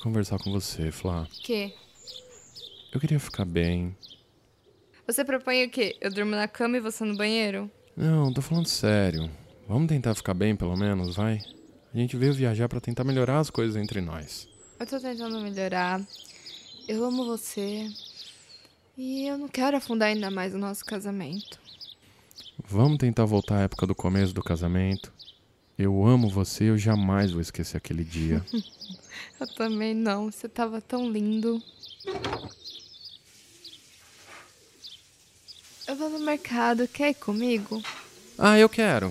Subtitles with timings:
[0.00, 1.26] conversar com você, Flá.
[1.42, 1.74] Que?
[2.92, 3.96] Eu queria ficar bem.
[5.06, 5.96] Você propõe o quê?
[6.00, 7.70] Eu durmo na cama e você no banheiro?
[7.96, 9.30] Não, tô falando sério.
[9.68, 11.40] Vamos tentar ficar bem, pelo menos, vai?
[11.92, 14.48] A gente veio viajar pra tentar melhorar as coisas entre nós.
[14.78, 16.00] Eu tô tentando melhorar.
[16.88, 17.88] Eu amo você.
[18.96, 21.60] E eu não quero afundar ainda mais o nosso casamento.
[22.64, 25.12] Vamos tentar voltar à época do começo do casamento.
[25.82, 28.44] Eu amo você, eu jamais vou esquecer aquele dia.
[29.40, 30.30] Eu também não.
[30.30, 31.62] Você tava tão lindo.
[35.88, 36.86] Eu vou no mercado.
[36.86, 37.82] Quer ir comigo?
[38.36, 39.10] ah, eu quero.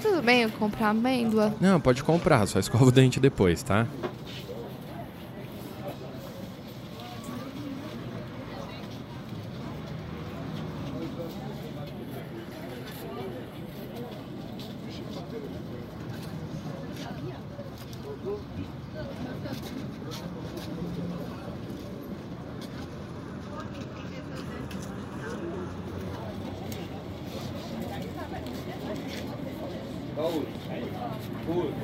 [0.00, 1.54] Tudo bem eu comprar amêndoa?
[1.60, 3.86] Não, pode comprar, só escova o dente depois, tá?
[31.46, 31.74] Cool,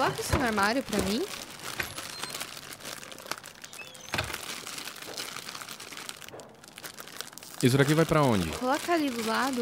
[0.00, 1.22] Coloca isso no armário pra mim.
[7.62, 8.48] Isso daqui vai pra onde?
[8.52, 9.60] Coloca ali do lado.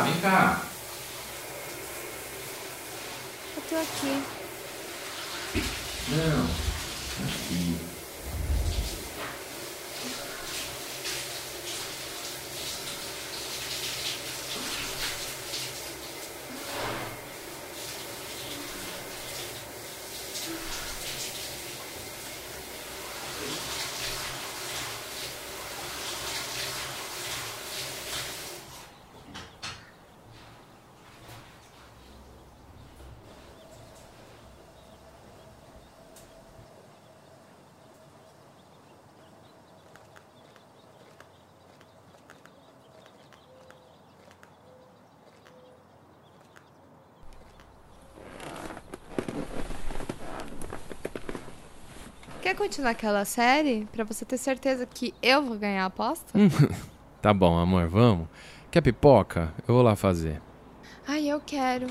[0.00, 0.62] Vem cá.
[3.56, 4.22] Eu tô aqui.
[6.08, 6.44] Não.
[7.24, 7.92] Aqui.
[52.42, 53.86] Quer continuar aquela série?
[53.92, 56.32] Pra você ter certeza que eu vou ganhar a aposta?
[57.22, 58.26] Tá bom, amor, vamos.
[58.68, 59.54] Quer pipoca?
[59.68, 60.42] Eu vou lá fazer.
[61.06, 61.86] Ai, eu quero.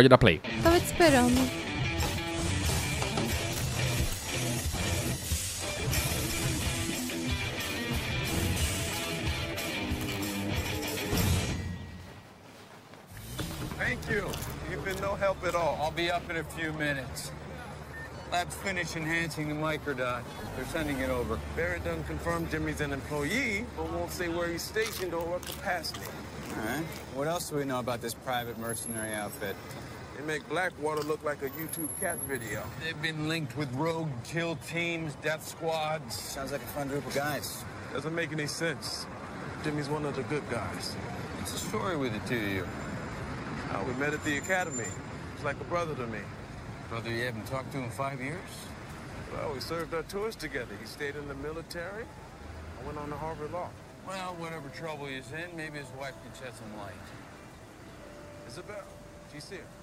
[0.00, 0.40] Pode dar play.
[0.62, 1.40] Tava te esperando.
[13.76, 14.26] Thank you.
[14.70, 15.78] You've been no help at all.
[15.82, 17.30] I'll be up in a few minutes.
[18.32, 20.22] Lab's finished enhancing the microdot.
[20.56, 21.38] They're sending it over.
[21.56, 26.06] Barrett done confirmed Jimmy's an employee, but won't say where he's stationed or what capacity.
[26.50, 26.84] All right.
[27.14, 29.56] What else do we know about this private mercenary outfit?
[30.20, 32.62] They make Blackwater look like a YouTube cat video.
[32.84, 36.14] They've been linked with rogue kill teams, death squads.
[36.14, 37.64] Sounds like a fun group of guys.
[37.94, 39.06] Doesn't make any sense.
[39.64, 40.92] Jimmy's one of the good guys.
[41.38, 42.68] What's the story with the two of you?
[43.70, 44.84] Uh, we met at the academy.
[45.34, 46.18] He's like a brother to me.
[46.90, 48.50] Brother you haven't talked to in five years?
[49.32, 50.74] Well, we served our tours together.
[50.78, 52.04] He stayed in the military.
[52.04, 53.70] I went on to Harvard Law.
[54.06, 56.92] Well, whatever trouble he's in, maybe his wife can shed some light.
[58.46, 58.84] Isabel,
[59.30, 59.62] do you see her?
[59.62, 59.79] Here, she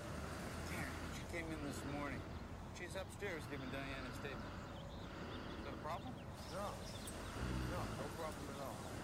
[1.37, 2.17] came in this morning.
[2.73, 4.53] She's upstairs giving Diane a statement.
[5.53, 6.09] Is that a problem?
[6.49, 6.65] No.
[6.65, 8.96] No, no problem at all.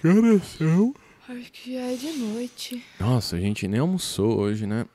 [0.00, 0.94] Que horas são?
[1.28, 2.84] Acho que já é de noite.
[2.98, 4.86] Nossa, a gente nem almoçou hoje, né?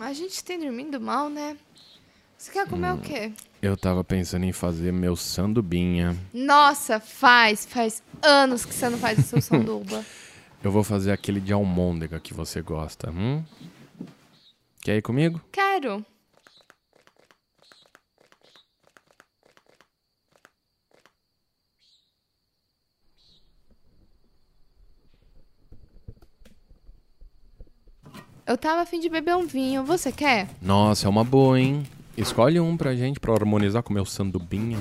[0.00, 1.56] A gente tem dormindo mal, né?
[2.36, 3.32] Você quer comer o quê?
[3.60, 6.16] Eu tava pensando em fazer meu sandubinha.
[6.34, 7.64] Nossa, faz.
[7.64, 10.04] Faz anos que você não faz o seu sanduba.
[10.62, 13.44] Eu vou fazer aquele de almôndega que você gosta, hum?
[14.80, 15.40] Quer ir comigo?
[15.52, 16.04] Quero.
[28.52, 29.82] Eu tava a fim de beber um vinho.
[29.82, 30.46] Você quer?
[30.60, 31.84] Nossa, é uma boa, hein?
[32.18, 34.78] Escolhe um pra gente, pra harmonizar com o meu sandubinha.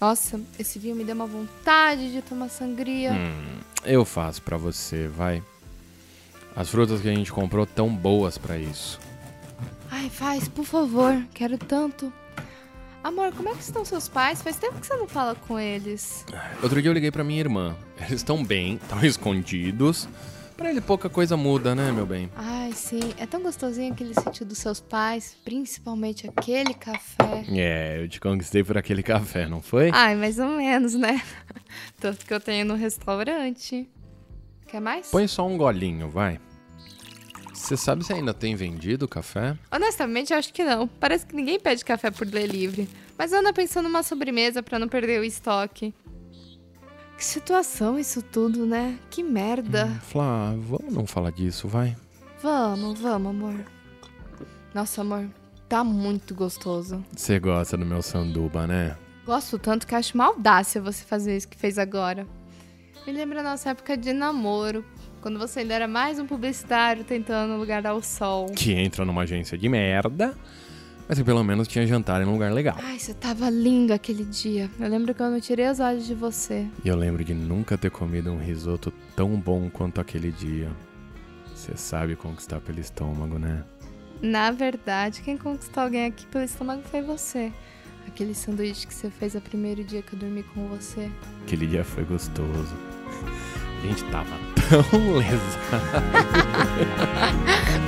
[0.00, 3.12] Nossa, esse vinho me deu uma vontade de tomar sangria.
[3.12, 5.42] Hum, eu faço pra você, vai.
[6.54, 8.98] As frutas que a gente comprou tão boas pra isso.
[9.90, 11.16] Ai, faz, por favor.
[11.32, 12.12] Quero tanto.
[13.02, 14.42] Amor, como é que estão seus pais?
[14.42, 16.24] Faz tempo que você não fala com eles.
[16.62, 17.76] Outro dia eu liguei pra minha irmã.
[17.98, 20.08] Eles estão bem, estão escondidos.
[20.56, 22.30] Pra ele pouca coisa muda, né, meu bem?
[22.86, 23.00] Sim.
[23.18, 27.44] É tão gostosinho aquele sítio dos seus pais, principalmente aquele café.
[27.48, 29.90] É, eu te conquistei por aquele café, não foi?
[29.92, 31.20] Ai, mais ou menos, né?
[31.98, 33.88] Tanto que eu tenho no restaurante.
[34.68, 35.10] Quer mais?
[35.10, 36.40] Põe só um golinho, vai.
[37.52, 39.56] Você sabe se ainda tem vendido café?
[39.72, 40.86] Honestamente, acho que não.
[40.86, 42.88] Parece que ninguém pede café por delivery.
[43.18, 45.92] Mas eu ando pensando numa sobremesa pra não perder o estoque.
[47.16, 48.98] Que situação isso tudo, né?
[49.10, 49.88] Que merda.
[50.02, 51.96] Flá, vamos não falar disso, vai.
[52.42, 53.64] Vamos, vamos, amor.
[54.74, 55.26] Nossa, amor,
[55.68, 57.02] tá muito gostoso.
[57.16, 58.96] Você gosta do meu sanduba, né?
[59.24, 62.26] Gosto tanto que acho uma audácia você fazer isso que fez agora.
[63.06, 64.84] Me lembra a nossa época de namoro,
[65.20, 68.46] quando você ainda era mais um publicitário tentando lugar ao sol.
[68.46, 70.36] Que entra numa agência de merda,
[71.08, 72.76] mas que pelo menos tinha jantar em um lugar legal.
[72.82, 74.70] Ai, você tava lindo aquele dia.
[74.78, 76.66] Eu lembro que eu não tirei os olhos de você.
[76.84, 80.68] E eu lembro de nunca ter comido um risoto tão bom quanto aquele dia.
[81.66, 83.64] Você sabe conquistar pelo estômago, né?
[84.22, 87.52] Na verdade, quem conquistou alguém aqui pelo estômago foi você.
[88.06, 91.10] Aquele sanduíche que você fez no primeiro dia que eu dormi com você.
[91.44, 92.72] Aquele dia foi gostoso.
[93.82, 94.30] A gente tava
[94.68, 95.82] tão lesado.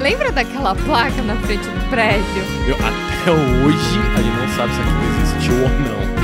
[0.03, 2.43] Lembra daquela placa na frente do prédio?
[2.67, 6.18] Eu- até hoje a gente não sabe se aquilo existiu ou não.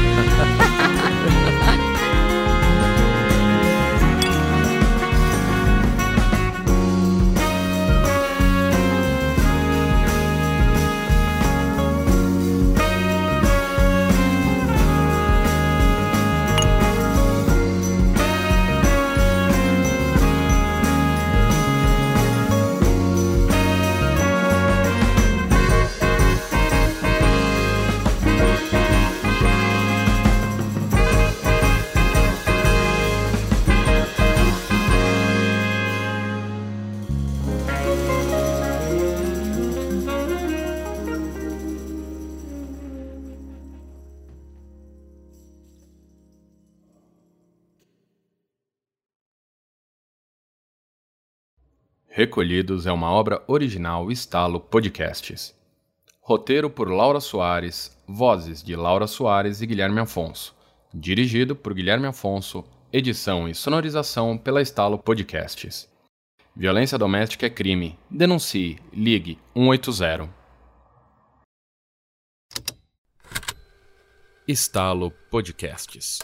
[52.16, 55.52] Recolhidos é uma obra original Estalo Podcasts.
[56.20, 60.54] Roteiro por Laura Soares, vozes de Laura Soares e Guilherme Afonso.
[60.94, 65.88] Dirigido por Guilherme Afonso, edição e sonorização pela Estalo Podcasts.
[66.54, 67.98] Violência doméstica é crime.
[68.08, 68.78] Denuncie.
[68.92, 70.30] Ligue 180.
[74.46, 76.20] Estalo Podcasts.